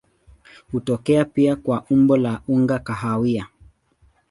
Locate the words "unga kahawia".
2.47-3.47